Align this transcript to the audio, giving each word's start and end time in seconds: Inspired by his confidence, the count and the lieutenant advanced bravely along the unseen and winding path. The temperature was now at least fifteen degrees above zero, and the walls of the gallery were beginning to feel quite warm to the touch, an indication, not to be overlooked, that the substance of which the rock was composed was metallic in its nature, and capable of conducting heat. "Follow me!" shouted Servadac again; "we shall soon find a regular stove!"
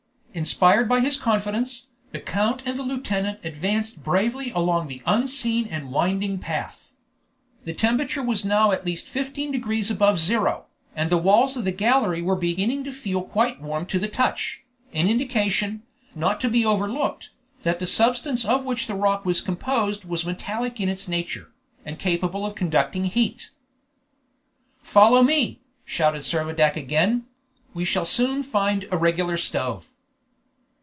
Inspired 0.33 0.87
by 0.87 1.01
his 1.01 1.17
confidence, 1.17 1.87
the 2.13 2.19
count 2.21 2.63
and 2.65 2.79
the 2.79 2.83
lieutenant 2.83 3.41
advanced 3.43 4.01
bravely 4.01 4.49
along 4.51 4.87
the 4.87 5.01
unseen 5.05 5.67
and 5.67 5.91
winding 5.91 6.39
path. 6.39 6.93
The 7.65 7.73
temperature 7.73 8.23
was 8.23 8.45
now 8.45 8.71
at 8.71 8.85
least 8.85 9.09
fifteen 9.09 9.51
degrees 9.51 9.91
above 9.91 10.21
zero, 10.21 10.67
and 10.95 11.09
the 11.09 11.17
walls 11.17 11.57
of 11.57 11.65
the 11.65 11.73
gallery 11.73 12.21
were 12.21 12.37
beginning 12.37 12.85
to 12.85 12.93
feel 12.93 13.21
quite 13.23 13.59
warm 13.61 13.85
to 13.87 13.99
the 13.99 14.07
touch, 14.07 14.61
an 14.93 15.09
indication, 15.09 15.83
not 16.15 16.39
to 16.39 16.49
be 16.49 16.65
overlooked, 16.65 17.31
that 17.63 17.79
the 17.79 17.85
substance 17.85 18.45
of 18.45 18.63
which 18.63 18.87
the 18.87 18.95
rock 18.95 19.25
was 19.25 19.41
composed 19.41 20.05
was 20.05 20.25
metallic 20.25 20.79
in 20.79 20.87
its 20.87 21.09
nature, 21.09 21.51
and 21.83 21.99
capable 21.99 22.45
of 22.45 22.55
conducting 22.55 23.03
heat. 23.03 23.49
"Follow 24.81 25.23
me!" 25.23 25.59
shouted 25.83 26.21
Servadac 26.21 26.77
again; 26.77 27.25
"we 27.73 27.83
shall 27.83 28.05
soon 28.05 28.43
find 28.43 28.85
a 28.93 28.97
regular 28.97 29.35
stove!" 29.35 29.89